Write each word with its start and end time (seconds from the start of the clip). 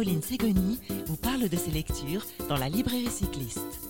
Caroline 0.00 0.22
Ségoni 0.22 0.78
vous 1.08 1.16
parle 1.16 1.50
de 1.50 1.56
ses 1.58 1.70
lectures 1.70 2.24
dans 2.48 2.56
la 2.56 2.70
librairie 2.70 3.10
cycliste. 3.10 3.89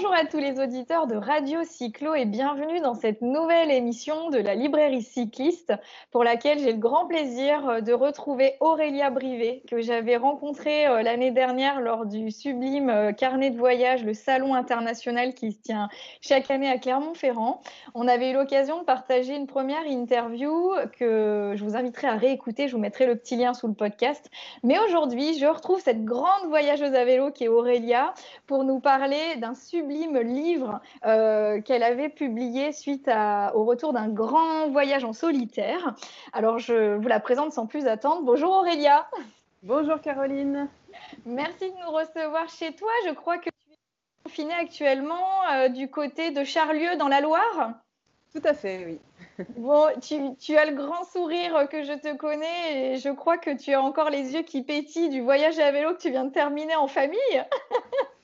Bonjour 0.00 0.14
à 0.14 0.26
tous 0.26 0.38
les 0.38 0.60
auditeurs 0.60 1.08
de 1.08 1.16
Radio 1.16 1.64
Cyclo 1.64 2.14
et 2.14 2.24
bienvenue 2.24 2.78
dans 2.78 2.94
cette 2.94 3.20
nouvelle 3.20 3.72
émission 3.72 4.30
de 4.30 4.38
la 4.38 4.54
librairie 4.54 5.02
cycliste 5.02 5.72
pour 6.12 6.22
laquelle 6.22 6.60
j'ai 6.60 6.70
le 6.70 6.78
grand 6.78 7.08
plaisir 7.08 7.68
euh, 7.68 7.80
de 7.80 7.92
retrouver 7.92 8.54
Aurélia 8.60 9.10
Brivet 9.10 9.64
que 9.68 9.80
j'avais 9.80 10.16
rencontrée 10.16 10.86
euh, 10.86 11.02
l'année 11.02 11.32
dernière 11.32 11.80
lors 11.80 12.06
du 12.06 12.30
sublime 12.30 12.90
euh, 12.90 13.10
carnet 13.10 13.50
de 13.50 13.58
voyage, 13.58 14.04
le 14.04 14.14
salon 14.14 14.54
international 14.54 15.34
qui 15.34 15.50
se 15.50 15.62
tient 15.62 15.88
chaque 16.20 16.48
année 16.48 16.70
à 16.70 16.78
Clermont-Ferrand. 16.78 17.60
On 17.96 18.06
avait 18.06 18.30
eu 18.30 18.34
l'occasion 18.34 18.78
de 18.78 18.84
partager 18.84 19.34
une 19.34 19.48
première 19.48 19.84
interview 19.84 20.74
que 20.96 21.54
je 21.56 21.64
vous 21.64 21.74
inviterai 21.74 22.06
à 22.06 22.14
réécouter, 22.14 22.68
je 22.68 22.76
vous 22.76 22.80
mettrai 22.80 23.06
le 23.06 23.16
petit 23.16 23.34
lien 23.34 23.52
sous 23.52 23.66
le 23.66 23.74
podcast. 23.74 24.30
Mais 24.62 24.78
aujourd'hui, 24.78 25.36
je 25.40 25.46
retrouve 25.46 25.80
cette 25.80 26.04
grande 26.04 26.46
voyageuse 26.46 26.94
à 26.94 27.04
vélo 27.04 27.32
qui 27.32 27.44
est 27.44 27.48
Aurélia 27.48 28.14
pour 28.46 28.62
nous 28.62 28.78
parler 28.78 29.34
d'un 29.38 29.56
sublime 29.56 29.87
livre 29.88 30.80
euh, 31.04 31.60
qu'elle 31.60 31.82
avait 31.82 32.08
publié 32.08 32.72
suite 32.72 33.08
au 33.54 33.64
retour 33.64 33.92
d'un 33.92 34.08
grand 34.08 34.68
voyage 34.70 35.04
en 35.04 35.12
solitaire. 35.12 35.94
Alors, 36.32 36.58
je 36.58 36.96
vous 36.96 37.08
la 37.08 37.20
présente 37.20 37.52
sans 37.52 37.66
plus 37.66 37.86
attendre. 37.86 38.22
Bonjour 38.22 38.50
Aurélia. 38.50 39.08
Bonjour 39.62 40.00
Caroline. 40.00 40.68
Merci 41.26 41.70
de 41.70 41.76
nous 41.84 41.90
recevoir 41.90 42.48
chez 42.48 42.72
toi. 42.74 42.90
Je 43.06 43.12
crois 43.12 43.38
que 43.38 43.50
tu 43.50 43.72
es 43.72 44.22
confinée 44.24 44.54
actuellement 44.54 45.44
euh, 45.52 45.68
du 45.68 45.90
côté 45.90 46.30
de 46.30 46.44
Charlieu 46.44 46.96
dans 46.96 47.08
la 47.08 47.20
Loire. 47.20 47.72
Tout 48.32 48.42
à 48.44 48.54
fait, 48.54 48.84
oui. 48.86 49.00
Bon, 49.56 49.86
tu, 50.00 50.16
tu, 50.36 50.56
as 50.56 50.66
le 50.66 50.74
grand 50.74 51.04
sourire 51.04 51.68
que 51.70 51.84
je 51.84 51.92
te 51.92 52.14
connais 52.16 52.92
et 52.92 52.96
je 52.96 53.08
crois 53.08 53.38
que 53.38 53.56
tu 53.56 53.72
as 53.72 53.80
encore 53.80 54.10
les 54.10 54.34
yeux 54.34 54.42
qui 54.42 54.62
pétillent 54.62 55.10
du 55.10 55.20
voyage 55.20 55.58
à 55.60 55.70
vélo 55.70 55.94
que 55.94 56.00
tu 56.00 56.10
viens 56.10 56.24
de 56.24 56.32
terminer 56.32 56.74
en 56.74 56.88
famille. 56.88 57.18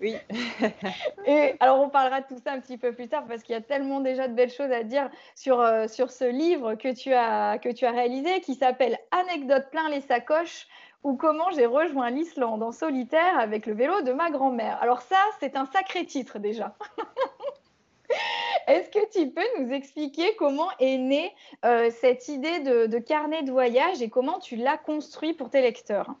Oui. 0.00 0.16
et 1.26 1.54
alors, 1.60 1.80
on 1.80 1.90
parlera 1.90 2.22
de 2.22 2.26
tout 2.26 2.38
ça 2.42 2.52
un 2.52 2.60
petit 2.60 2.78
peu 2.78 2.92
plus 2.92 3.08
tard 3.08 3.24
parce 3.28 3.42
qu'il 3.42 3.52
y 3.52 3.58
a 3.58 3.60
tellement 3.60 4.00
déjà 4.00 4.28
de 4.28 4.34
belles 4.34 4.50
choses 4.50 4.72
à 4.72 4.82
dire 4.82 5.10
sur, 5.34 5.60
euh, 5.60 5.88
sur 5.88 6.10
ce 6.10 6.24
livre 6.24 6.74
que 6.74 6.92
tu 6.92 7.12
as, 7.12 7.58
que 7.58 7.68
tu 7.68 7.84
as 7.84 7.90
réalisé 7.90 8.40
qui 8.40 8.54
s'appelle 8.54 8.98
Anecdote 9.10 9.66
plein 9.70 9.90
les 9.90 10.00
sacoches 10.00 10.66
ou 11.02 11.16
comment 11.16 11.50
j'ai 11.50 11.66
rejoint 11.66 12.10
l'Islande 12.10 12.62
en 12.62 12.72
solitaire 12.72 13.38
avec 13.38 13.66
le 13.66 13.74
vélo 13.74 14.00
de 14.02 14.12
ma 14.12 14.30
grand-mère. 14.30 14.78
Alors 14.82 15.02
ça, 15.02 15.20
c'est 15.38 15.56
un 15.56 15.66
sacré 15.66 16.04
titre 16.06 16.38
déjà. 16.38 16.74
Est-ce 18.66 18.90
que 18.90 19.10
tu 19.12 19.30
peux 19.30 19.46
nous 19.58 19.72
expliquer 19.72 20.34
comment 20.36 20.68
est 20.78 20.98
née 20.98 21.32
euh, 21.64 21.90
cette 21.90 22.28
idée 22.28 22.60
de, 22.60 22.86
de, 22.86 22.98
carnet 22.98 23.42
de 23.42 23.50
voyage 23.50 24.02
et 24.02 24.10
comment 24.10 24.38
tu 24.38 24.56
l'as 24.56 24.78
construit 24.78 25.32
pour 25.32 25.50
tes 25.50 25.60
lecteurs? 25.60 26.14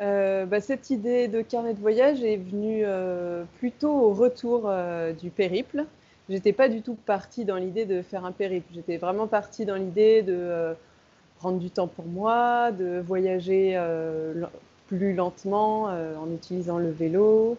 Euh, 0.00 0.46
bah, 0.46 0.60
cette 0.60 0.88
idée 0.90 1.28
de 1.28 1.42
carnet 1.42 1.74
de 1.74 1.80
voyage 1.80 2.22
est 2.22 2.38
venue 2.38 2.82
euh, 2.84 3.44
plutôt 3.58 3.92
au 3.92 4.14
retour 4.14 4.62
euh, 4.64 5.12
du 5.12 5.28
périple. 5.28 5.84
J'étais 6.30 6.52
pas 6.52 6.68
du 6.68 6.80
tout 6.80 6.94
partie 6.94 7.44
dans 7.44 7.56
l'idée 7.56 7.84
de 7.84 8.00
faire 8.00 8.24
un 8.24 8.32
périple. 8.32 8.72
J'étais 8.74 8.96
vraiment 8.96 9.26
partie 9.26 9.66
dans 9.66 9.74
l'idée 9.74 10.22
de 10.22 10.74
prendre 11.38 11.58
du 11.58 11.70
temps 11.70 11.88
pour 11.88 12.06
moi, 12.06 12.70
de 12.70 13.02
voyager 13.04 13.76
plus 14.86 15.12
lentement 15.12 15.86
en 15.86 16.32
utilisant 16.32 16.78
le 16.78 16.90
vélo. 16.90 17.58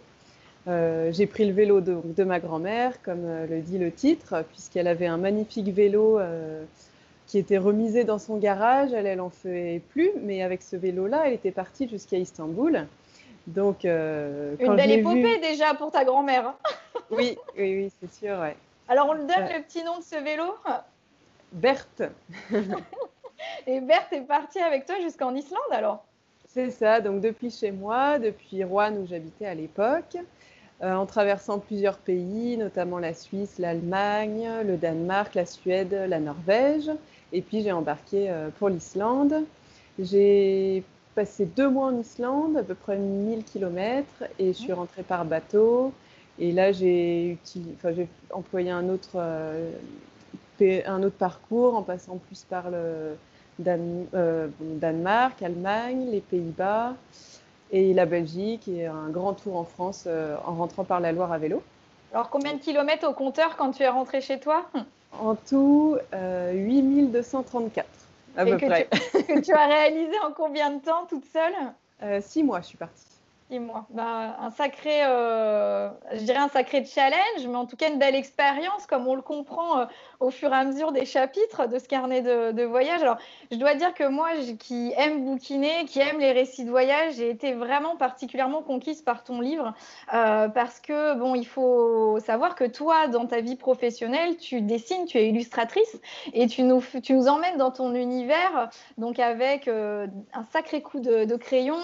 J'ai 0.67 1.27
pris 1.27 1.45
le 1.45 1.51
vélo 1.51 1.81
de, 1.81 1.97
de 2.05 2.23
ma 2.23 2.39
grand-mère, 2.39 3.01
comme 3.01 3.25
le 3.49 3.59
dit 3.59 3.77
le 3.77 3.91
titre, 3.91 4.45
puisqu'elle 4.51 4.87
avait 4.87 5.07
un 5.07 5.17
magnifique 5.17 5.67
vélo 5.67 6.19
qui 7.31 7.37
était 7.37 7.57
remisée 7.57 8.03
dans 8.03 8.19
son 8.19 8.35
garage. 8.35 8.91
Elle, 8.91 9.07
elle 9.07 9.21
en 9.21 9.29
fait 9.29 9.81
plus, 9.91 10.11
mais 10.21 10.43
avec 10.43 10.61
ce 10.61 10.75
vélo-là, 10.75 11.27
elle 11.27 11.33
était 11.33 11.51
partie 11.51 11.87
jusqu'à 11.87 12.17
Istanbul. 12.17 12.85
Donc, 13.47 13.85
euh, 13.85 14.57
une 14.59 14.75
belle 14.75 14.91
épopée 14.91 15.37
déjà 15.37 15.73
pour 15.73 15.91
ta 15.91 16.03
grand-mère. 16.03 16.47
Hein. 16.47 16.55
oui, 17.09 17.37
oui, 17.57 17.77
oui, 17.77 17.91
c'est 18.01 18.13
sûr. 18.13 18.37
Ouais. 18.37 18.57
Alors, 18.89 19.07
on 19.07 19.13
le 19.13 19.21
donne 19.21 19.43
euh, 19.43 19.57
le 19.57 19.63
petit 19.63 19.81
nom 19.81 19.97
de 19.99 20.03
ce 20.03 20.21
vélo? 20.21 20.43
Berthe. 21.53 22.03
Et 23.65 23.79
Berthe 23.79 24.11
est 24.11 24.27
partie 24.27 24.59
avec 24.59 24.85
toi 24.85 24.95
jusqu'en 25.01 25.33
Islande 25.33 25.61
alors? 25.71 26.03
C'est 26.49 26.69
ça, 26.69 26.99
donc 26.99 27.21
depuis 27.21 27.49
chez 27.49 27.71
moi, 27.71 28.19
depuis 28.19 28.61
Rouen 28.65 28.91
où 28.97 29.07
j'habitais 29.07 29.45
à 29.45 29.55
l'époque, 29.55 30.17
euh, 30.83 30.93
en 30.93 31.05
traversant 31.05 31.59
plusieurs 31.59 31.97
pays, 31.97 32.57
notamment 32.57 32.99
la 32.99 33.13
Suisse, 33.13 33.57
l'Allemagne, 33.57 34.49
le 34.65 34.75
Danemark, 34.75 35.33
la 35.33 35.45
Suède, 35.45 35.93
la 35.93 36.19
Norvège. 36.19 36.91
Et 37.33 37.41
puis 37.41 37.61
j'ai 37.61 37.71
embarqué 37.71 38.29
euh, 38.29 38.49
pour 38.59 38.69
l'Islande. 38.69 39.33
J'ai 39.99 40.83
passé 41.15 41.45
deux 41.45 41.69
mois 41.69 41.87
en 41.87 41.99
Islande, 41.99 42.57
à 42.57 42.63
peu 42.63 42.75
près 42.75 42.97
1000 42.97 43.43
km, 43.43 44.05
et 44.39 44.47
je 44.53 44.57
suis 44.57 44.73
rentrée 44.73 45.03
par 45.03 45.25
bateau. 45.25 45.91
Et 46.39 46.51
là, 46.51 46.71
j'ai 46.71 47.37
employé 48.33 48.71
un 48.71 48.89
autre, 48.89 49.15
euh, 49.15 49.71
un 50.61 51.03
autre 51.03 51.17
parcours 51.17 51.75
en 51.75 51.83
passant 51.83 52.17
plus 52.17 52.43
par 52.43 52.69
le 52.69 53.15
euh, 53.67 54.47
Danemark, 54.59 55.41
Allemagne, 55.43 56.07
les 56.09 56.21
Pays-Bas 56.21 56.93
et 57.71 57.93
la 57.93 58.05
Belgique 58.05 58.67
et 58.67 58.85
un 58.85 59.09
grand 59.09 59.33
tour 59.33 59.57
en 59.57 59.65
France 59.65 60.07
en 60.45 60.55
rentrant 60.55 60.83
par 60.83 60.99
la 60.99 61.11
Loire 61.11 61.31
à 61.31 61.37
vélo. 61.37 61.61
Alors, 62.13 62.29
combien 62.29 62.53
de 62.53 62.59
kilomètres 62.59 63.07
au 63.07 63.13
compteur 63.13 63.55
quand 63.55 63.71
tu 63.71 63.83
es 63.83 63.87
rentrée 63.87 64.21
chez 64.21 64.39
toi? 64.39 64.65
En 65.11 65.35
tout, 65.35 65.97
euh, 66.13 66.53
8234 66.53 67.87
à 68.37 68.45
peu 68.45 68.57
près. 68.57 68.87
Tu, 69.11 69.23
que 69.23 69.39
tu 69.41 69.51
as 69.53 69.67
réalisé 69.67 70.17
en 70.25 70.31
combien 70.31 70.71
de 70.71 70.79
temps 70.81 71.05
toute 71.09 71.25
seule? 71.25 71.53
Euh, 72.03 72.21
Six 72.21 72.43
mois, 72.43 72.61
je 72.61 72.67
suis 72.67 72.77
partie. 72.77 73.10
Six. 73.51 73.59
Ben, 73.89 74.35
un 74.39 74.49
sacré, 74.51 75.03
euh, 75.03 75.89
je 76.13 76.19
dirais 76.19 76.37
un 76.37 76.47
sacré 76.47 76.85
challenge, 76.85 77.45
mais 77.47 77.55
en 77.55 77.65
tout 77.65 77.75
cas 77.75 77.89
une 77.89 77.99
belle 77.99 78.15
expérience, 78.15 78.85
comme 78.87 79.07
on 79.07 79.15
le 79.15 79.21
comprend 79.21 79.79
euh, 79.79 79.85
au 80.19 80.29
fur 80.29 80.53
et 80.53 80.55
à 80.55 80.63
mesure 80.63 80.91
des 80.91 81.05
chapitres 81.05 81.67
de 81.67 81.77
ce 81.77 81.87
carnet 81.87 82.21
de, 82.21 82.63
voyage. 82.63 83.01
Alors, 83.01 83.17
je 83.51 83.57
dois 83.57 83.75
dire 83.75 83.93
que 83.93 84.07
moi, 84.07 84.29
qui 84.59 84.93
aime 84.95 85.25
bouquiner, 85.25 85.85
qui 85.85 85.99
aime 85.99 86.19
les 86.19 86.31
récits 86.31 86.63
de 86.63 86.69
voyage, 86.69 87.15
j'ai 87.15 87.29
été 87.29 87.53
vraiment 87.53 87.97
particulièrement 87.97 88.61
conquise 88.61 89.01
par 89.01 89.23
ton 89.23 89.41
livre 89.41 89.73
euh, 90.13 90.47
parce 90.47 90.79
que, 90.79 91.15
bon, 91.15 91.35
il 91.35 91.47
faut 91.47 92.19
savoir 92.19 92.55
que 92.55 92.63
toi, 92.63 93.07
dans 93.07 93.25
ta 93.25 93.41
vie 93.41 93.57
professionnelle, 93.57 94.37
tu 94.37 94.61
dessines, 94.61 95.05
tu 95.05 95.17
es 95.17 95.27
illustratrice 95.27 95.99
et 96.33 96.47
tu 96.47 96.63
nous, 96.63 96.81
emmènes 97.27 97.57
dans 97.57 97.71
ton 97.71 97.93
univers, 97.93 98.69
donc 98.97 99.19
avec 99.19 99.67
un 99.67 100.43
sacré 100.51 100.81
coup 100.81 100.99
de, 100.99 101.25
de, 101.25 101.35
crayon. 101.35 101.79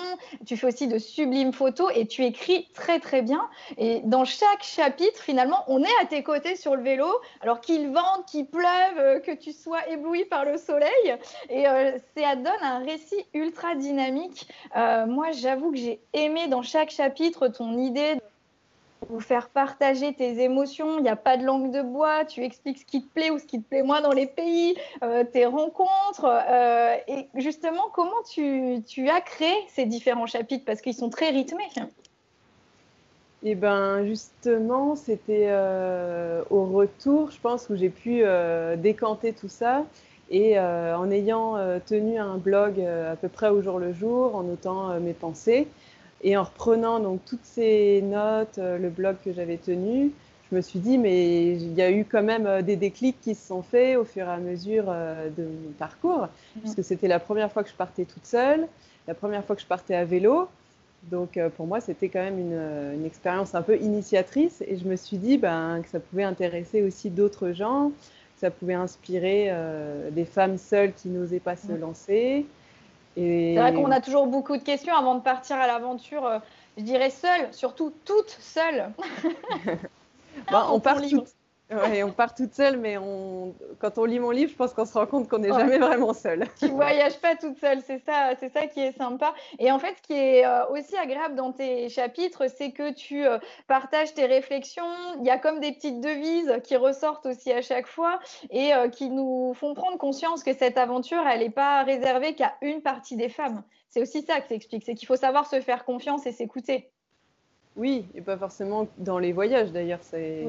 Tu 0.46 0.56
fais 0.56 0.68
aussi 0.68 0.88
de 0.88 0.98
sublimes 0.98 1.52
et 1.94 2.08
tu 2.08 2.24
écris 2.24 2.68
très, 2.74 3.00
très 3.00 3.22
bien. 3.22 3.50
Et 3.78 4.02
dans 4.04 4.26
chaque 4.26 4.64
chapitre, 4.64 5.22
finalement, 5.22 5.64
on 5.68 5.82
est 5.82 5.98
à 6.02 6.06
tes 6.06 6.24
côtés 6.24 6.56
sur 6.56 6.76
le 6.76 6.84
vélo, 6.84 7.08
alors 7.42 7.62
qu'il 7.62 7.92
vente, 7.92 8.26
qu'il 8.28 8.46
pleuve, 8.46 8.98
euh, 8.98 9.20
que 9.20 9.32
tu 9.32 9.52
sois 9.54 9.88
ébloui 9.90 10.26
par 10.26 10.46
le 10.46 10.58
soleil. 10.58 11.16
Et 11.50 11.68
euh, 11.68 11.98
ça 12.16 12.36
donne 12.36 12.54
un 12.62 12.80
récit 12.80 13.26
ultra 13.34 13.76
dynamique. 13.76 14.48
Euh, 14.76 15.06
moi, 15.06 15.32
j'avoue 15.32 15.72
que 15.72 15.78
j'ai 15.78 16.02
aimé 16.14 16.48
dans 16.48 16.62
chaque 16.62 16.92
chapitre 16.92 17.48
ton 17.48 17.78
idée 17.78 18.16
vous 19.10 19.20
faire 19.20 19.50
partager 19.50 20.14
tes 20.14 20.42
émotions. 20.42 20.98
Il 20.98 21.04
n'y 21.04 21.10
a 21.10 21.16
pas 21.16 21.38
de 21.38 21.46
langue 21.46 21.72
de 21.72 21.82
bois. 21.82 22.26
Tu 22.26 22.44
expliques 22.44 22.80
ce 22.80 22.86
qui 22.86 23.04
te 23.04 23.14
plaît 23.14 23.30
ou 23.30 23.40
ce 23.40 23.46
qui 23.46 23.62
te 23.62 23.68
plaît 23.68 23.84
moins 23.84 24.02
dans 24.02 24.12
les 24.12 24.28
pays, 24.28 24.76
tes 25.32 25.46
rencontres. 25.46 26.26
et 27.08 27.28
justement, 27.36 27.90
comment 27.94 28.22
tu, 28.30 29.10
as 29.10 29.22
créé 29.22 29.54
ces 29.70 29.86
différents 29.86 30.28
chapitres? 30.28 30.66
Parce 30.66 30.82
qu'ils 30.82 30.96
sont 30.96 31.10
très 31.10 31.30
rythmés. 31.30 31.70
Et 33.44 33.56
ben 33.56 34.06
justement, 34.06 34.96
c'était 34.96 35.46
euh, 35.48 36.42
au 36.50 36.66
retour, 36.66 37.30
je 37.32 37.40
pense, 37.40 37.70
où 37.70 37.76
j'ai 37.76 37.90
pu 37.90 38.22
euh, 38.24 38.76
décanter 38.76 39.34
tout 39.34 39.50
ça. 39.50 39.86
Et 40.30 40.60
euh, 40.60 40.98
en 40.98 41.10
ayant 41.10 41.56
tenu 41.86 42.18
un 42.18 42.38
blog 42.38 42.82
à 42.82 43.16
peu 43.16 43.30
près 43.30 43.50
au 43.50 43.62
jour 43.62 43.80
le 43.80 43.94
jour, 43.94 44.36
en 44.36 44.44
notant 44.44 45.00
mes 45.00 45.14
pensées, 45.14 45.68
et 46.24 46.38
en 46.38 46.44
reprenant 46.44 47.00
donc 47.00 47.22
toutes 47.26 47.44
ces 47.44 48.02
notes, 48.02 48.58
le 48.58 48.90
blog 48.90 49.18
que 49.24 49.34
j'avais 49.34 49.58
tenu, 49.58 50.12
je 50.50 50.56
me 50.56 50.62
suis 50.62 50.80
dit, 50.80 50.98
mais 50.98 51.54
il 51.54 51.74
y 51.74 51.82
a 51.82 51.92
eu 51.92 52.06
quand 52.06 52.24
même 52.24 52.62
des 52.62 52.76
déclics 52.76 53.20
qui 53.22 53.36
se 53.36 53.48
sont 53.48 53.62
faits 53.62 53.98
au 53.98 54.06
fur 54.06 54.26
et 54.26 54.32
à 54.32 54.38
mesure 54.38 54.86
de 54.86 55.44
mon 55.44 55.72
parcours, 55.78 56.28
mmh. 56.56 56.60
puisque 56.62 56.84
c'était 56.84 57.08
la 57.08 57.20
première 57.20 57.52
fois 57.52 57.64
que 57.64 57.70
je 57.70 57.76
partais 57.76 58.06
toute 58.06 58.26
seule, 58.26 58.68
la 59.08 59.14
première 59.14 59.44
fois 59.44 59.56
que 59.56 59.62
je 59.62 59.68
partais 59.68 59.96
à 59.96 60.06
vélo. 60.06 60.48
Donc 61.04 61.38
euh, 61.38 61.50
pour 61.50 61.68
moi, 61.68 61.80
c'était 61.80 62.10
quand 62.10 62.22
même 62.22 62.40
une, 62.40 63.00
une, 63.00 63.06
expérience 63.06 63.56
un 63.56 63.62
peu 63.62 63.78
initiatrice 63.78 64.64
et 64.68 64.78
je 64.78 64.86
me 64.86 64.96
suis 64.96 65.18
dit 65.18 65.38
ben, 65.38 65.82
que 65.82 65.90
ça 65.90 66.00
pouvait 66.00 66.24
intéresser 66.24 66.82
aussi 66.82 67.10
d'autres 67.10 67.52
gens, 67.52 67.92
que 68.36 68.42
ça 68.42 68.52
pouvait 68.52 68.74
inspirer 68.74 69.48
euh, 69.50 70.10
des 70.12 70.26
femmes 70.26 70.58
seules 70.58 70.94
qui 70.94 71.10
n'osaient 71.10 71.40
pas 71.40 71.56
se 71.56 71.72
lancer. 71.72 72.46
Et... 73.18 73.56
C'est 73.56 73.62
vrai 73.62 73.74
qu'on 73.74 73.92
a 73.92 74.00
toujours 74.00 74.28
beaucoup 74.28 74.58
de 74.58 74.64
questions 74.64 74.96
avant 74.96 75.16
de 75.16 75.22
partir 75.22 75.58
à 75.58 75.66
l'aventure, 75.66 76.26
euh, 76.26 76.40
je 76.78 76.84
dirais 76.84 77.10
seule, 77.10 77.52
surtout 77.52 77.92
toutes 78.06 78.30
seules. 78.30 78.92
bon, 80.52 80.60
on 80.70 80.80
part 80.80 81.02
toutes 81.02 81.26
Ouais, 81.70 82.02
on 82.02 82.12
part 82.12 82.34
toute 82.34 82.54
seule, 82.54 82.78
mais 82.78 82.98
on... 82.98 83.54
quand 83.80 83.98
on 83.98 84.06
lit 84.06 84.20
mon 84.20 84.32
livre, 84.32 84.50
je 84.52 84.56
pense 84.56 84.74
qu'on 84.74 84.86
se 84.86 84.94
rend 84.94 85.06
compte 85.06 85.28
qu'on 85.28 85.40
n'est 85.40 85.50
jamais 85.52 85.78
vraiment 85.78 86.14
seul. 86.14 86.46
Tu 86.60 86.68
voyages 86.68 87.20
pas 87.20 87.36
toute 87.36 87.58
seule, 87.60 87.82
c'est 87.82 88.00
ça, 88.06 88.32
c'est 88.40 88.50
ça 88.54 88.68
qui 88.68 88.80
est 88.80 88.98
sympa. 88.98 89.34
Et 89.60 89.70
en 89.70 89.78
fait, 89.78 89.96
ce 89.98 90.02
qui 90.04 90.14
est 90.14 90.46
euh, 90.46 90.66
aussi 90.70 90.96
agréable 90.96 91.36
dans 91.36 91.52
tes 91.52 91.90
chapitres, 91.90 92.46
c'est 92.48 92.72
que 92.72 92.94
tu 92.94 93.26
euh, 93.26 93.38
partages 93.68 94.14
tes 94.14 94.26
réflexions. 94.26 94.88
Il 95.20 95.26
y 95.26 95.30
a 95.30 95.38
comme 95.38 95.60
des 95.60 95.74
petites 95.74 96.00
devises 96.00 96.54
qui 96.64 96.78
ressortent 96.78 97.26
aussi 97.26 97.52
à 97.52 97.62
chaque 97.62 97.88
fois 97.88 98.20
et 98.50 98.74
euh, 98.74 98.88
qui 98.88 99.10
nous 99.10 99.54
font 99.54 99.74
prendre 99.74 99.98
conscience 99.98 100.44
que 100.44 100.54
cette 100.54 100.78
aventure, 100.78 101.28
elle 101.28 101.42
n'est 101.42 101.50
pas 101.50 101.84
réservée 101.84 102.34
qu'à 102.34 102.56
une 102.62 102.82
partie 102.82 103.18
des 103.18 103.30
femmes. 103.30 103.64
C'est 103.90 104.02
aussi 104.02 104.22
ça 104.22 104.40
que 104.40 104.54
explique, 104.54 104.84
c'est 104.86 104.96
qu'il 104.96 105.08
faut 105.08 105.16
savoir 105.16 105.48
se 105.48 105.60
faire 105.60 105.84
confiance 105.84 106.26
et 106.26 106.32
s'écouter. 106.32 106.92
Oui, 107.78 108.08
et 108.16 108.22
pas 108.22 108.38
forcément 108.38 108.88
dans 108.98 109.20
les 109.20 109.32
voyages 109.32 109.72
d'ailleurs. 109.72 110.00
C'est 110.02 110.44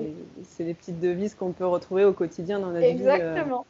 des 0.58 0.74
petites 0.74 0.98
devises 0.98 1.34
qu'on 1.34 1.52
peut 1.52 1.66
retrouver 1.66 2.04
au 2.04 2.12
quotidien 2.12 2.58
dans 2.58 2.68
notre 2.68 2.80
vie. 2.80 2.86
Euh. 2.86 2.90
Exactement. 2.92 3.66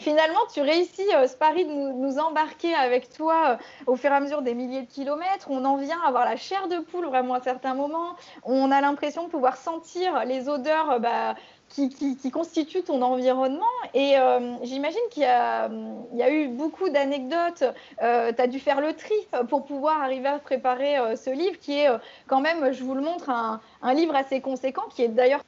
Finalement, 0.00 0.40
tu 0.52 0.60
réussis, 0.62 1.06
euh, 1.14 1.26
Spari, 1.26 1.66
de 1.66 1.70
nous, 1.70 2.18
embarquer 2.18 2.74
avec 2.74 3.10
toi 3.10 3.50
euh, 3.50 3.56
au 3.86 3.96
fur 3.96 4.10
et 4.10 4.14
à 4.14 4.20
mesure 4.20 4.42
des 4.42 4.54
milliers 4.54 4.82
de 4.82 4.90
kilomètres. 4.90 5.48
On 5.50 5.64
en 5.64 5.76
vient 5.76 6.00
à 6.04 6.08
avoir 6.08 6.24
la 6.24 6.36
chair 6.36 6.68
de 6.68 6.78
poule 6.78 7.06
vraiment 7.06 7.34
à 7.34 7.40
certains 7.40 7.74
moments. 7.74 8.16
On 8.42 8.70
a 8.70 8.80
l'impression 8.80 9.24
de 9.24 9.28
pouvoir 9.28 9.56
sentir 9.56 10.24
les 10.24 10.48
odeurs 10.48 11.00
bah, 11.00 11.34
qui, 11.70 12.16
qui, 12.16 12.30
constitue 12.30 12.82
ton 12.82 13.00
environnement. 13.02 13.64
Et 13.94 14.18
euh, 14.18 14.56
j'imagine 14.62 15.00
qu'il 15.10 15.22
y, 15.22 15.26
a 15.26 15.68
eu 16.30 16.48
beaucoup 16.48 16.88
d'anecdotes. 16.88 17.64
Euh, 18.02 18.32
tu 18.32 18.42
as 18.42 18.46
dû 18.46 18.58
faire 18.58 18.80
le 18.80 18.92
tri 18.92 19.14
euh, 19.34 19.44
pour 19.44 19.64
pouvoir 19.64 20.02
arriver 20.02 20.28
à 20.28 20.38
préparer 20.38 20.96
ce 21.16 21.30
livre 21.30 21.58
qui 21.58 21.78
est 21.78 21.88
quand 22.26 22.40
même, 22.40 22.72
je 22.72 22.82
vous 22.82 22.94
le 22.94 23.02
montre, 23.02 23.30
un, 23.30 23.60
un 23.82 23.94
livre 23.94 24.14
assez 24.16 24.40
conséquent 24.40 24.84
qui 24.90 25.02
est 25.02 25.08
d'ailleurs 25.08 25.42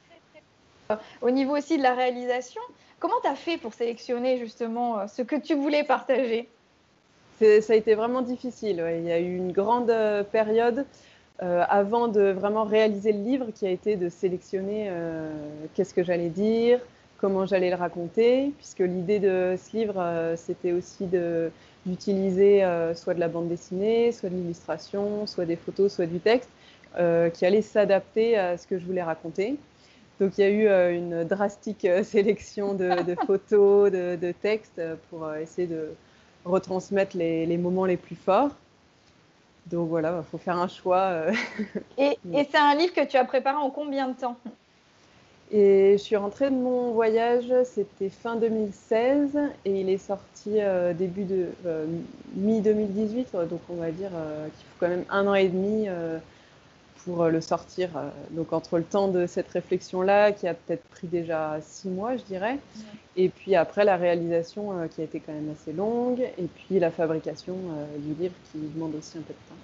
au 1.21 1.29
niveau 1.29 1.57
aussi 1.57 1.77
de 1.77 1.83
la 1.83 1.93
réalisation. 1.93 2.61
Comment 3.03 3.19
tu 3.21 3.27
as 3.27 3.35
fait 3.35 3.57
pour 3.57 3.73
sélectionner 3.73 4.37
justement 4.37 5.09
ce 5.09 5.23
que 5.23 5.35
tu 5.35 5.55
voulais 5.55 5.83
partager? 5.83 6.47
Ça 7.41 7.73
a 7.73 7.75
été 7.75 7.95
vraiment 7.95 8.21
difficile. 8.21 8.81
Il 8.97 9.03
y 9.03 9.11
a 9.11 9.19
eu 9.19 9.35
une 9.35 9.51
grande 9.51 9.93
période 10.31 10.85
euh, 11.41 11.65
avant 11.67 12.07
de 12.07 12.31
vraiment 12.31 12.63
réaliser 12.63 13.11
le 13.11 13.21
livre, 13.21 13.47
qui 13.53 13.67
a 13.67 13.71
été 13.71 13.97
de 13.97 14.07
sélectionner 14.07 14.87
euh, 14.87 15.29
qu'est-ce 15.73 15.93
que 15.93 16.01
j'allais 16.01 16.29
dire, 16.29 16.79
comment 17.17 17.45
j'allais 17.45 17.71
le 17.71 17.75
raconter, 17.75 18.53
puisque 18.57 18.79
l'idée 18.79 19.19
de 19.19 19.57
ce 19.57 19.75
livre, 19.75 19.95
euh, 19.97 20.37
c'était 20.37 20.71
aussi 20.71 21.05
d'utiliser 21.85 22.65
soit 22.95 23.15
de 23.15 23.19
la 23.19 23.27
bande 23.27 23.49
dessinée, 23.49 24.13
soit 24.13 24.29
de 24.29 24.35
l'illustration, 24.35 25.27
soit 25.27 25.43
des 25.43 25.57
photos, 25.57 25.91
soit 25.91 26.05
du 26.05 26.21
texte, 26.21 26.49
qui 27.33 27.45
allait 27.45 27.63
s'adapter 27.63 28.37
à 28.37 28.57
ce 28.57 28.65
que 28.65 28.79
je 28.79 28.85
voulais 28.85 29.03
raconter. 29.03 29.57
Donc 30.19 30.37
il 30.37 30.41
y 30.41 30.43
a 30.43 30.49
eu 30.49 30.95
une 30.95 31.23
drastique 31.23 31.87
sélection 32.03 32.73
de, 32.73 33.15
photos, 33.25 33.91
de, 33.91 34.33
textes 34.41 34.81
pour 35.09 35.33
essayer 35.35 35.67
de 35.67 35.93
retransmettre 36.45 37.17
les 37.17 37.57
moments 37.57 37.85
les 37.85 37.97
plus 37.97 38.15
forts. 38.15 38.51
Donc 39.67 39.89
voilà, 39.89 40.21
il 40.21 40.29
faut 40.29 40.37
faire 40.37 40.57
un 40.57 40.67
choix. 40.67 40.97
Euh. 40.97 41.33
Et, 41.97 42.17
c'est 42.33 42.57
un 42.57 42.75
livre 42.75 42.93
que 42.93 43.05
tu 43.05 43.17
as 43.17 43.25
préparé 43.25 43.57
en 43.57 43.69
combien 43.69 44.09
de 44.09 44.13
temps? 44.13 44.37
Et 45.51 45.93
je 45.97 46.03
suis 46.03 46.15
rentrée 46.15 46.49
de 46.49 46.55
mon 46.55 46.91
voyage, 46.91 47.45
c'était 47.65 48.09
fin 48.09 48.35
2016 48.37 49.37
et 49.65 49.81
il 49.81 49.89
est 49.89 49.99
sorti 49.99 50.53
euh, 50.55 50.93
début 50.93 51.25
de 51.25 51.49
euh, 51.67 51.85
mi-2018, 52.35 53.47
donc 53.47 53.59
on 53.69 53.75
va 53.75 53.91
dire 53.91 54.09
qu'il 54.09 54.65
faut 54.65 54.77
quand 54.79 54.87
même 54.87 55.05
un 55.11 55.27
an 55.27 55.35
et 55.35 55.49
demi 55.49 55.87
pour 57.05 57.25
le 57.25 57.41
sortir. 57.41 57.89
Donc 58.31 58.53
entre 58.53 58.77
le 58.77 58.83
temps 58.83 59.07
de 59.07 59.25
cette 59.27 59.49
réflexion-là, 59.49 60.31
qui 60.31 60.47
a 60.47 60.53
peut-être 60.53 60.83
pris 60.89 61.07
déjà 61.07 61.57
six 61.61 61.89
mois, 61.89 62.15
je 62.17 62.23
dirais, 62.23 62.57
et 63.15 63.29
puis 63.29 63.55
après 63.55 63.83
la 63.83 63.97
réalisation 63.97 64.87
qui 64.93 65.01
a 65.01 65.03
été 65.03 65.19
quand 65.19 65.33
même 65.33 65.51
assez 65.51 65.73
longue, 65.73 66.21
et 66.21 66.47
puis 66.55 66.79
la 66.79 66.91
fabrication 66.91 67.55
du 67.99 68.13
livre 68.21 68.35
qui 68.51 68.59
demande 68.73 68.95
aussi 68.95 69.17
un 69.17 69.21
peu 69.21 69.33
de 69.33 69.49
temps. 69.49 69.61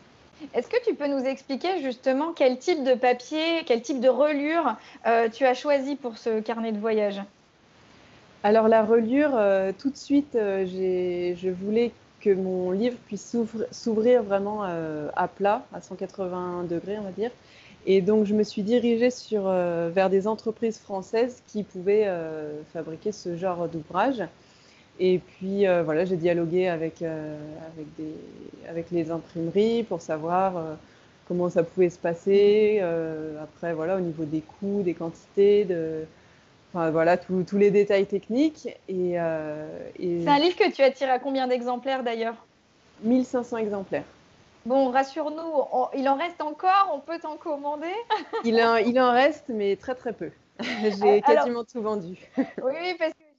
Est-ce 0.53 0.69
que 0.69 0.81
tu 0.85 0.95
peux 0.95 1.07
nous 1.07 1.25
expliquer 1.25 1.81
justement 1.81 2.31
quel 2.33 2.57
type 2.59 2.83
de 2.83 2.93
papier, 2.93 3.63
quel 3.65 3.81
type 3.81 3.99
de 3.99 4.07
relure 4.07 4.75
euh, 5.05 5.29
tu 5.29 5.45
as 5.45 5.53
choisi 5.53 5.95
pour 5.95 6.17
ce 6.17 6.39
carnet 6.39 6.71
de 6.71 6.79
voyage? 6.79 7.21
Alors 8.43 8.69
la 8.69 8.83
relure, 8.83 9.31
euh, 9.35 9.73
tout 9.77 9.89
de 9.89 9.97
suite, 9.97 10.35
euh, 10.35 10.65
je 10.65 11.49
voulais 11.49 11.91
que 12.21 12.33
mon 12.33 12.71
livre 12.71 12.97
puisse 13.07 13.35
s'ouvrir 13.71 14.23
vraiment 14.23 14.63
à 14.63 15.27
plat, 15.27 15.65
à 15.73 15.81
180 15.81 16.65
degrés, 16.69 16.97
on 16.99 17.03
va 17.03 17.11
dire. 17.11 17.31
Et 17.85 18.01
donc 18.01 18.25
je 18.25 18.33
me 18.33 18.43
suis 18.43 18.61
dirigée 18.61 19.09
sur, 19.09 19.43
vers 19.43 20.09
des 20.09 20.27
entreprises 20.27 20.77
françaises 20.77 21.41
qui 21.47 21.63
pouvaient 21.63 22.07
fabriquer 22.73 23.11
ce 23.11 23.35
genre 23.37 23.67
d'ouvrage. 23.67 24.23
Et 24.99 25.19
puis 25.19 25.65
euh, 25.65 25.81
voilà, 25.83 26.03
j'ai 26.05 26.17
dialogué 26.17 26.67
avec, 26.67 27.01
euh, 27.01 27.37
avec, 27.73 27.87
avec, 28.69 28.91
les 28.91 29.11
imprimeries 29.11 29.83
pour 29.83 30.01
savoir 30.01 30.57
euh, 30.57 30.75
comment 31.27 31.49
ça 31.49 31.63
pouvait 31.63 31.89
se 31.89 31.97
passer. 31.97 32.81
après, 33.41 33.73
voilà, 33.73 33.97
au 33.97 34.01
niveau 34.01 34.25
des 34.25 34.41
coûts, 34.41 34.81
des 34.83 34.93
quantités, 34.93 35.63
de, 35.63 36.03
enfin, 36.73 36.91
voilà, 36.91 37.17
tous 37.17 37.57
les 37.57 37.71
détails 37.71 38.05
techniques. 38.05 38.67
Et, 38.87 39.13
C'est 39.13 40.27
un 40.27 40.39
livre 40.39 40.55
que 40.55 40.71
tu 40.71 40.81
as 40.81 40.91
tiré 40.91 41.11
à 41.11 41.19
combien 41.19 41.47
d'exemplaires 41.47 42.03
d'ailleurs? 42.03 42.35
1500 43.03 43.57
exemplaires. 43.57 44.03
Bon, 44.65 44.91
rassure-nous, 44.91 45.97
il 45.97 46.07
en 46.09 46.15
reste 46.15 46.41
encore, 46.41 46.91
on 46.93 46.99
peut 46.99 47.17
t'en 47.19 47.37
commander? 47.37 47.87
Il, 48.43 48.61
en, 48.61 48.75
il 48.75 48.99
en 48.99 49.11
reste, 49.11 49.45
mais 49.47 49.75
très 49.77 49.95
très 49.95 50.13
peu. 50.13 50.31
J'ai 50.61 51.21
quasiment 51.21 51.63
tout 51.63 51.81
vendu. 51.81 52.17
oui, 52.37 52.95
parce 52.99 53.13
que 53.13 53.29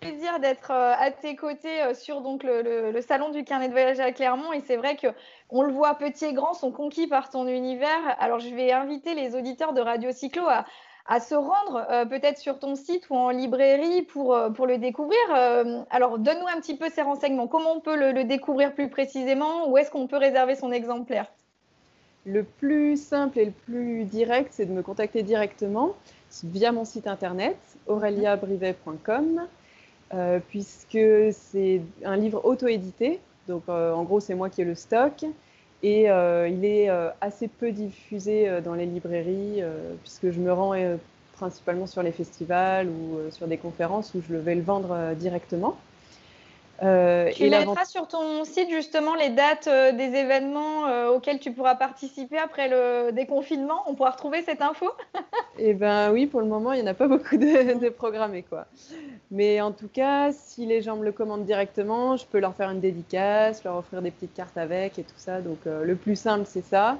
plaisir 0.00 0.40
d'être 0.40 0.70
euh, 0.70 0.94
à 0.98 1.10
tes 1.10 1.36
côtés 1.36 1.82
euh, 1.82 1.94
sur 1.94 2.20
donc 2.22 2.42
le, 2.42 2.98
salon 3.02 3.30
du 3.30 3.44
carnet 3.44 3.68
de 3.68 3.72
voyage 3.72 4.00
à 4.00 4.12
Clermont 4.12 4.52
et 4.52 4.60
c'est 4.60 4.76
vrai 4.76 4.96
que 4.96 5.08
on 5.50 5.62
le 5.62 5.72
voit 5.72 5.94
petit 5.94 6.26
et 6.26 6.32
grand 6.32 6.54
sont 6.54 6.72
conquis 6.72 7.06
par 7.06 7.30
ton 7.30 7.46
univers. 7.46 8.16
Alors 8.18 8.40
je 8.40 8.54
vais 8.54 8.72
inviter 8.72 9.14
les 9.14 9.36
auditeurs 9.36 9.72
de 9.72 9.80
Radio 9.80 10.10
Cyclo 10.10 10.46
à, 10.48 10.64
se 11.20 11.34
rendre 11.34 11.86
euh, 11.90 12.04
peut-être 12.04 12.38
sur 12.38 12.58
ton 12.58 12.74
site 12.76 13.08
ou 13.10 13.16
en 13.16 13.30
librairie 13.30 14.02
pour, 14.02 14.36
pour 14.54 14.66
le 14.66 14.78
découvrir. 14.78 15.18
alors 15.90 16.18
donne-nous 16.18 16.46
un 16.46 16.60
petit 16.60 16.76
peu 16.76 16.88
ces 16.90 17.02
renseignements. 17.02 17.46
Comment 17.46 17.72
on 17.72 17.80
peut 17.80 17.96
le, 17.96 18.24
découvrir 18.24 18.74
plus 18.74 18.88
précisément? 18.88 19.68
Où 19.68 19.78
est-ce 19.78 19.90
qu'on 19.90 20.06
peut 20.06 20.18
réserver 20.18 20.54
son 20.54 20.72
exemplaire? 20.72 21.26
Le 22.26 22.44
plus 22.44 23.00
simple 23.00 23.38
et 23.38 23.46
le 23.46 23.50
plus 23.50 24.04
direct, 24.04 24.48
c'est 24.52 24.66
de 24.66 24.72
me 24.72 24.82
contacter 24.82 25.22
directement 25.22 25.94
via 26.44 26.70
mon 26.70 26.84
site 26.84 27.06
internet 27.06 27.56
aureliabrivet.com. 27.86 29.46
Euh, 30.12 30.40
puisque 30.48 30.98
c'est 31.32 31.80
un 32.04 32.16
livre 32.16 32.44
auto-édité. 32.44 33.20
Donc, 33.46 33.62
euh, 33.68 33.92
en 33.92 34.02
gros, 34.02 34.18
c'est 34.18 34.34
moi 34.34 34.50
qui 34.50 34.62
ai 34.62 34.64
le 34.64 34.74
stock. 34.74 35.24
Et 35.82 36.10
euh, 36.10 36.48
il 36.48 36.64
est 36.64 36.90
assez 37.20 37.48
peu 37.48 37.72
diffusé 37.72 38.60
dans 38.62 38.74
les 38.74 38.86
librairies, 38.86 39.62
puisque 40.02 40.30
je 40.30 40.40
me 40.40 40.52
rends 40.52 40.74
principalement 41.34 41.86
sur 41.86 42.02
les 42.02 42.12
festivals 42.12 42.88
ou 42.88 43.30
sur 43.30 43.46
des 43.46 43.56
conférences 43.56 44.14
où 44.14 44.22
je 44.28 44.34
vais 44.36 44.54
le 44.54 44.62
vendre 44.62 45.14
directement. 45.14 45.76
Euh, 46.82 47.30
tu 47.34 47.50
mettras 47.50 47.84
sur 47.84 48.08
ton 48.08 48.44
site 48.44 48.70
justement 48.70 49.14
les 49.14 49.28
dates 49.28 49.66
euh, 49.66 49.92
des 49.92 50.16
événements 50.16 50.86
euh, 50.86 51.10
auxquels 51.10 51.38
tu 51.38 51.52
pourras 51.52 51.74
participer 51.74 52.38
après 52.38 52.68
le 52.68 53.12
déconfinement. 53.12 53.82
On 53.86 53.94
pourra 53.94 54.10
retrouver 54.10 54.42
cette 54.42 54.62
info 54.62 54.90
Eh 55.58 55.74
bien 55.74 56.10
oui, 56.10 56.26
pour 56.26 56.40
le 56.40 56.46
moment, 56.46 56.72
il 56.72 56.82
n'y 56.82 56.88
en 56.88 56.92
a 56.92 56.94
pas 56.94 57.08
beaucoup 57.08 57.36
de, 57.36 57.78
de, 57.78 57.88
programmés. 57.90 58.44
Quoi. 58.48 58.66
Mais 59.30 59.60
en 59.60 59.72
tout 59.72 59.88
cas, 59.88 60.32
si 60.32 60.66
les 60.66 60.82
gens 60.82 60.96
me 60.96 61.04
le 61.04 61.12
commandent 61.12 61.44
directement, 61.44 62.16
je 62.16 62.26
peux 62.26 62.40
leur 62.40 62.54
faire 62.54 62.70
une 62.70 62.80
dédicace, 62.80 63.62
leur 63.62 63.76
offrir 63.76 64.02
des 64.02 64.10
petites 64.10 64.34
cartes 64.34 64.58
avec 64.58 64.98
et 64.98 65.04
tout 65.04 65.14
ça. 65.16 65.40
Donc 65.40 65.58
le 65.66 65.94
plus 65.94 66.16
simple, 66.16 66.46
c'est 66.46 66.64
ça. 66.64 66.98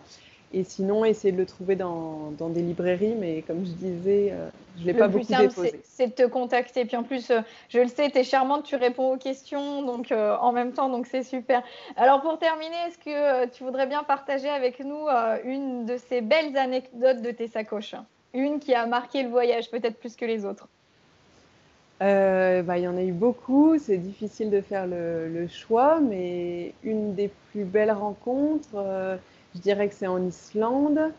Et 0.52 0.64
sinon, 0.64 1.04
essayer 1.04 1.30
de 1.30 1.38
le 1.38 1.46
trouver 1.46 1.76
dans, 1.76 2.32
dans 2.36 2.48
des 2.48 2.62
librairies, 2.62 3.14
mais 3.16 3.42
comme 3.42 3.64
je 3.64 3.70
disais, 3.70 4.30
euh, 4.32 4.48
je 4.78 4.82
ne 4.82 4.86
l'ai 4.88 4.94
pas 4.94 5.06
beaucoup 5.06 5.24
simple, 5.24 5.48
déposé. 5.48 5.80
C'est 5.84 6.08
de 6.08 6.12
te 6.12 6.26
contacter. 6.26 6.84
Puis 6.84 6.96
en 6.96 7.04
plus, 7.04 7.30
euh, 7.30 7.40
je 7.68 7.78
le 7.78 7.86
sais, 7.86 8.10
tu 8.10 8.18
es 8.18 8.24
charmante, 8.24 8.64
tu 8.64 8.74
réponds 8.74 9.12
aux 9.12 9.16
questions 9.16 9.82
donc, 9.82 10.10
euh, 10.10 10.36
en 10.40 10.50
même 10.50 10.72
temps, 10.72 10.88
donc 10.88 11.06
c'est 11.06 11.22
super. 11.22 11.62
Alors 11.96 12.20
pour 12.20 12.36
terminer, 12.38 12.74
est-ce 12.88 12.98
que 12.98 13.46
tu 13.50 13.62
voudrais 13.62 13.86
bien 13.86 14.02
partager 14.02 14.48
avec 14.48 14.80
nous 14.80 15.06
une 15.44 15.86
de 15.86 15.96
ces 15.96 16.20
belles 16.20 16.56
anecdotes 16.56 17.22
de 17.22 17.30
tes 17.30 17.46
sacoches? 17.46 17.94
Une 18.34 18.58
qui 18.58 18.74
a 18.74 18.86
marqué 18.86 19.22
le 19.22 19.28
voyage, 19.28 19.70
peut-être 19.70 19.98
plus 19.98 20.16
que 20.16 20.24
les 20.24 20.44
autres 20.44 20.68
bah, 22.00 22.78
il 22.78 22.82
y 22.82 22.88
en 22.88 22.96
a 22.96 23.02
eu 23.02 23.12
beaucoup, 23.12 23.78
c'est 23.78 23.98
difficile 23.98 24.50
de 24.50 24.60
faire 24.60 24.86
le, 24.86 25.46
choix, 25.48 26.00
mais 26.00 26.74
une 26.82 27.14
des 27.14 27.30
plus 27.50 27.64
belles 27.64 27.92
rencontres, 27.92 29.18
je 29.54 29.60
dirais 29.60 29.88
que 29.88 29.94
c'est 29.94 30.06
en 30.06 30.26
Islande 30.26 31.12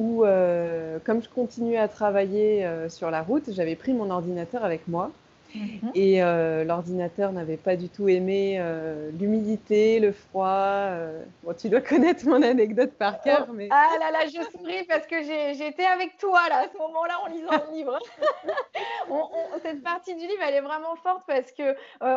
où, 0.00 0.24
euh, 0.24 0.98
comme 1.04 1.22
je 1.22 1.28
continuais 1.28 1.76
à 1.76 1.86
travailler 1.88 2.64
euh, 2.64 2.88
sur 2.88 3.10
la 3.10 3.22
route, 3.22 3.50
j'avais 3.52 3.76
pris 3.76 3.92
mon 3.92 4.10
ordinateur 4.10 4.64
avec 4.64 4.88
moi. 4.88 5.10
Mhm. 5.54 5.92
Et 5.94 6.22
euh, 6.22 6.64
l'ordinateur 6.64 7.32
n'avait 7.32 7.56
pas 7.56 7.76
du 7.76 7.88
tout 7.88 8.08
aimé 8.08 8.56
euh, 8.58 9.10
l'humidité, 9.18 10.00
le 10.00 10.12
froid. 10.12 10.48
Euh. 10.48 11.22
Bon, 11.42 11.54
tu 11.54 11.68
dois 11.68 11.80
connaître 11.80 12.26
mon 12.26 12.42
anecdote 12.42 12.92
par 12.92 13.20
cœur. 13.22 13.46
Oh, 13.48 13.52
mais... 13.52 13.68
Ah 13.70 13.96
là 13.98 14.10
là, 14.10 14.26
je 14.26 14.42
souris 14.56 14.84
parce 14.84 15.06
que 15.06 15.22
j'étais 15.22 15.84
avec 15.84 16.16
toi 16.18 16.40
là, 16.48 16.64
à 16.64 16.68
ce 16.68 16.78
moment-là 16.78 17.14
en 17.24 17.28
lisant 17.28 17.64
le 17.68 17.76
livre. 17.76 17.98
cette 19.62 19.82
partie 19.82 20.14
du 20.14 20.26
livre, 20.26 20.42
elle 20.46 20.54
est 20.54 20.60
vraiment 20.60 20.96
forte 20.96 21.22
parce 21.26 21.52
que 21.52 21.76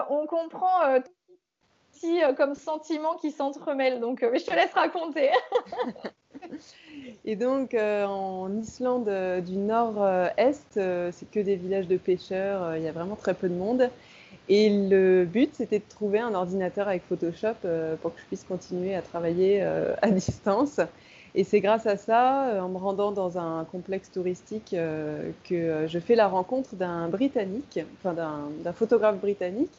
on 0.09 0.25
comprend 0.27 0.99
aussi 1.91 2.21
comme 2.37 2.55
sentiment 2.55 3.15
qui 3.15 3.31
s'entremêlent. 3.31 3.99
Donc, 3.99 4.19
je 4.21 4.45
te 4.45 4.53
laisse 4.53 4.73
raconter. 4.73 5.31
Et 7.25 7.35
donc, 7.35 7.73
euh, 7.73 8.05
en 8.05 8.55
Islande 8.57 9.07
euh, 9.07 9.41
du 9.41 9.57
nord-est, 9.57 10.77
euh, 10.77 11.11
c'est 11.13 11.29
que 11.29 11.39
des 11.39 11.55
villages 11.55 11.87
de 11.87 11.97
pêcheurs, 11.97 12.75
il 12.77 12.83
y 12.83 12.87
a 12.87 12.91
vraiment 12.91 13.15
très 13.15 13.33
peu 13.33 13.49
de 13.49 13.55
monde. 13.55 13.89
Et 14.49 14.69
le 14.89 15.25
but, 15.25 15.51
c'était 15.53 15.79
de 15.79 15.87
trouver 15.87 16.19
un 16.19 16.33
ordinateur 16.33 16.89
avec 16.89 17.03
Photoshop 17.07 17.55
pour 18.01 18.13
que 18.13 18.19
je 18.19 18.25
puisse 18.25 18.43
continuer 18.43 18.93
à 18.93 19.01
travailler 19.01 19.61
à 19.61 20.11
distance. 20.11 20.81
Et 21.33 21.45
c'est 21.45 21.61
grâce 21.61 21.85
à 21.85 21.95
ça, 21.95 22.61
en 22.61 22.67
me 22.67 22.77
rendant 22.77 23.13
dans 23.13 23.37
un 23.37 23.63
complexe 23.63 24.11
touristique, 24.11 24.75
que 25.45 25.85
je 25.87 25.99
fais 25.99 26.15
la 26.15 26.27
rencontre 26.27 26.75
d'un 26.75 27.07
Britannique, 27.07 27.79
enfin 27.97 28.13
d'un 28.13 28.73
photographe 28.73 29.17
britannique, 29.17 29.71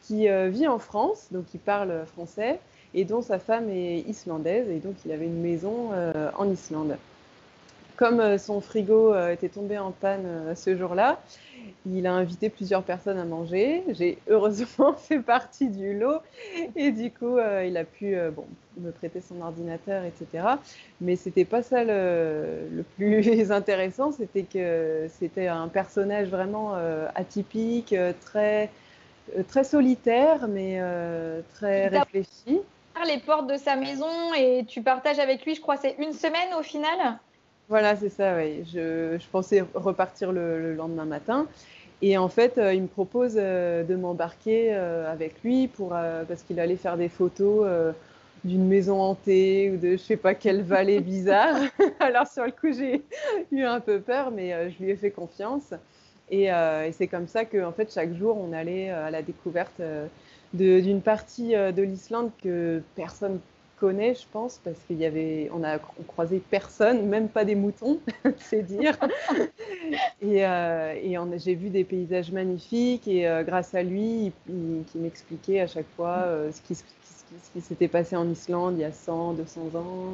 qui 0.00 0.28
vit 0.48 0.66
en 0.66 0.78
France, 0.78 1.26
donc 1.30 1.44
qui 1.46 1.58
parle 1.58 2.06
français, 2.06 2.58
et 2.94 3.04
dont 3.04 3.22
sa 3.22 3.38
femme 3.38 3.68
est 3.70 4.00
islandaise, 4.00 4.68
et 4.68 4.78
donc 4.78 4.96
il 5.04 5.12
avait 5.12 5.26
une 5.26 5.40
maison 5.40 5.90
euh, 5.92 6.30
en 6.36 6.50
Islande. 6.50 6.96
Comme 7.96 8.20
euh, 8.20 8.38
son 8.38 8.60
frigo 8.60 9.12
euh, 9.12 9.30
était 9.30 9.50
tombé 9.50 9.78
en 9.78 9.92
panne 9.92 10.54
ce 10.56 10.76
jour-là, 10.76 11.20
il 11.86 12.06
a 12.06 12.12
invité 12.12 12.48
plusieurs 12.48 12.82
personnes 12.82 13.18
à 13.18 13.24
manger. 13.24 13.84
J'ai 13.90 14.18
heureusement 14.28 14.92
fait 14.96 15.20
partie 15.20 15.68
du 15.68 15.96
lot 15.98 16.20
et 16.74 16.90
du 16.90 17.10
coup, 17.10 17.36
il 17.38 17.76
a 17.76 17.84
pu 17.84 18.16
bon, 18.34 18.46
me 18.78 18.90
prêter 18.90 19.20
son 19.20 19.40
ordinateur, 19.42 20.04
etc. 20.04 20.54
Mais 21.00 21.16
c'était 21.16 21.44
pas 21.44 21.62
ça 21.62 21.84
le, 21.84 22.68
le 22.72 22.82
plus 22.82 23.52
intéressant, 23.52 24.10
c'était 24.10 24.44
que 24.44 25.06
c'était 25.18 25.48
un 25.48 25.68
personnage 25.68 26.28
vraiment 26.28 26.74
atypique, 27.14 27.94
très, 28.22 28.70
très 29.46 29.64
solitaire, 29.64 30.48
mais 30.48 30.80
très 31.54 31.88
réfléchi 31.88 32.60
les 33.04 33.18
portes 33.18 33.46
de 33.46 33.56
sa 33.56 33.76
maison 33.76 34.34
et 34.36 34.64
tu 34.66 34.82
partages 34.82 35.18
avec 35.18 35.44
lui, 35.44 35.54
je 35.54 35.60
crois, 35.60 35.76
c'est 35.76 35.96
une 35.98 36.12
semaine 36.12 36.54
au 36.58 36.62
final 36.62 37.18
Voilà, 37.68 37.96
c'est 37.96 38.08
ça, 38.08 38.36
oui. 38.36 38.64
Je, 38.72 39.18
pensais 39.30 39.64
repartir 39.74 40.32
le, 40.32 40.74
lendemain 40.74 41.04
matin. 41.04 41.46
Et 42.02 42.16
en 42.16 42.28
fait, 42.28 42.56
euh, 42.56 42.72
il 42.72 42.82
me 42.82 42.88
propose 42.88 43.34
euh, 43.36 43.84
de 43.84 43.94
m'embarquer 43.94 44.70
euh, 44.72 45.12
avec 45.12 45.42
lui 45.42 45.68
pour, 45.68 45.90
parce 46.28 46.42
qu'il 46.42 46.58
allait 46.58 46.76
faire 46.76 46.96
des 46.96 47.08
photos 47.10 47.66
d'une 48.42 48.66
maison 48.66 49.00
hantée 49.02 49.70
ou 49.70 49.76
de 49.76 49.92
je 49.92 49.96
sais 49.98 50.16
pas 50.16 50.34
quelle 50.34 50.62
vallée 50.62 51.00
bizarre. 51.00 51.56
Alors 52.00 52.26
sur 52.26 52.44
le 52.44 52.52
coup, 52.52 52.72
j'ai 52.72 53.02
eu 53.52 53.64
un 53.64 53.80
peu 53.80 54.00
peur, 54.00 54.30
mais 54.30 54.70
je 54.70 54.82
lui 54.82 54.90
ai 54.90 54.96
fait 54.96 55.10
confiance. 55.10 55.74
Et, 56.30 56.44
et 56.44 56.92
c'est 56.92 57.08
comme 57.08 57.26
ça 57.26 57.44
que, 57.44 57.62
en 57.64 57.72
fait, 57.72 57.92
chaque 57.92 58.14
jour, 58.14 58.38
on 58.38 58.52
allait 58.52 58.90
à 58.90 59.10
la 59.10 59.20
découverte 59.20 59.80
d'une 60.52 61.00
partie 61.00 61.54
euh, 61.54 61.72
de 61.72 61.82
l'Islande 61.82 62.30
que 62.42 62.82
personne 62.96 63.40
connaît, 63.78 64.14
je 64.14 64.26
pense, 64.30 64.60
parce 64.62 64.78
qu'il 64.86 64.98
y 64.98 65.06
avait, 65.06 65.50
on 65.54 65.64
a 65.64 65.78
croisé 66.06 66.42
personne, 66.50 67.06
même 67.06 67.28
pas 67.28 67.46
des 67.46 67.54
moutons, 67.54 67.98
c'est 68.38 68.62
dire. 68.62 68.98
et, 70.22 70.44
euh, 70.44 70.94
et 71.02 71.16
j'ai 71.38 71.54
vu 71.54 71.70
des 71.70 71.84
paysages 71.84 72.30
magnifiques 72.30 73.08
et 73.08 73.26
euh, 73.26 73.42
grâce 73.42 73.74
à 73.74 73.82
lui, 73.82 74.32
il, 74.48 74.84
qui 74.92 74.98
m'expliquait 74.98 75.60
à 75.60 75.66
chaque 75.66 75.88
fois 75.96 76.26
ce 76.52 76.60
qui, 76.60 76.74
ce 76.74 76.84
qui 77.54 77.60
s'était 77.62 77.88
passé 77.88 78.16
en 78.16 78.28
Islande 78.28 78.74
il 78.76 78.80
y 78.80 78.84
a 78.84 78.92
100, 78.92 79.34
200 79.34 79.60
ans. 79.76 80.12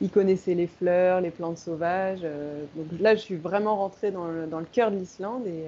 il 0.00 0.10
connaissait 0.10 0.54
les 0.54 0.66
fleurs, 0.66 1.20
les 1.20 1.30
plantes 1.30 1.58
sauvages. 1.58 2.22
donc 2.22 3.00
là, 3.00 3.14
je 3.14 3.20
suis 3.20 3.36
vraiment 3.36 3.76
rentrée 3.76 4.10
dans 4.10 4.26
le, 4.26 4.46
dans 4.46 4.58
le 4.58 4.66
cœur 4.66 4.90
de 4.90 4.96
l'Islande 4.96 5.46
et 5.46 5.66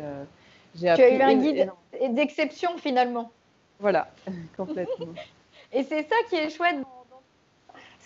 j'ai 0.74 0.88
appris. 0.88 1.04
Tu 1.04 1.12
as 1.12 1.16
eu 1.16 1.22
un 1.22 1.36
guide 1.36 1.70
d'exception 2.10 2.76
finalement. 2.78 3.30
Voilà, 3.80 4.08
complètement. 4.56 5.14
Et 5.72 5.82
c'est 5.82 6.08
ça 6.08 6.16
qui 6.28 6.36
est 6.36 6.50
chouette 6.50 6.76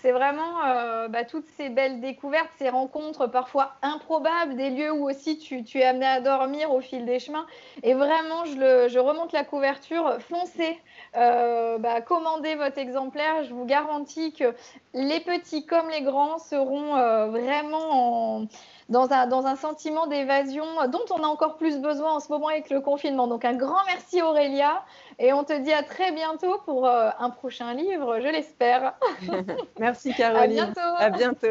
c'est 0.01 0.11
vraiment 0.11 0.65
euh, 0.65 1.07
bah, 1.09 1.25
toutes 1.25 1.47
ces 1.57 1.69
belles 1.69 1.99
découvertes, 1.99 2.49
ces 2.57 2.69
rencontres 2.69 3.27
parfois 3.27 3.73
improbables, 3.81 4.55
des 4.55 4.69
lieux 4.69 4.91
où 4.91 5.09
aussi 5.09 5.37
tu, 5.37 5.77
es 5.77 5.83
amené 5.83 6.05
à 6.05 6.21
dormir 6.21 6.71
au 6.71 6.79
fil 6.79 7.05
des 7.05 7.19
chemins. 7.19 7.45
Et 7.83 7.93
vraiment, 7.93 8.45
je, 8.45 8.99
remonte 8.99 9.33
la 9.33 9.43
couverture, 9.43 10.17
foncez, 10.21 10.79
euh, 11.17 11.77
bah, 11.79 11.99
commandez 11.99 12.55
votre 12.55 12.77
exemplaire. 12.77 13.43
Je 13.43 13.53
vous 13.53 13.65
garantis 13.65 14.31
que 14.31 14.55
les 14.93 15.19
petits 15.19 15.65
comme 15.65 15.89
les 15.89 16.01
grands 16.01 16.39
seront 16.39 16.95
euh, 16.95 17.27
vraiment 17.27 18.37
en 18.37 18.47
dans 18.89 19.11
un, 19.13 19.27
dans 19.27 19.45
un 19.45 19.55
sentiment 19.55 20.07
d'évasion 20.07 20.65
dont 20.91 21.05
on 21.11 21.23
a 21.23 21.27
encore 21.27 21.57
plus 21.57 21.79
besoin 21.79 22.13
en 22.13 22.19
ce 22.19 22.29
moment 22.29 22.47
avec 22.47 22.69
le 22.69 22.81
confinement. 22.81 23.27
Donc 23.27 23.45
un 23.45 23.53
grand 23.53 23.83
merci 23.87 24.21
Aurélia 24.21 24.83
et 25.19 25.31
on 25.31 25.43
te 25.43 25.57
dit 25.57 25.73
à 25.73 25.83
très 25.83 26.11
bientôt 26.11 26.59
pour 26.65 26.87
euh, 26.87 27.09
un 27.19 27.29
prochain 27.29 27.73
livre, 27.73 28.19
je 28.19 28.27
l'espère. 28.27 28.95
merci 29.79 30.13
Caroline. 30.13 30.59
À 30.59 30.65
bientôt. 30.65 30.79
À 30.97 31.09
bientôt. 31.09 31.47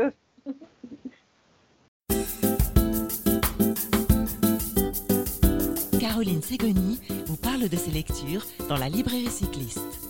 Caroline 6.00 6.42
Ségoni 6.42 7.00
vous 7.26 7.36
parle 7.36 7.68
de 7.68 7.76
ses 7.76 7.90
lectures 7.90 8.44
dans 8.68 8.76
la 8.76 8.88
librairie 8.88 9.30
cycliste. 9.30 10.07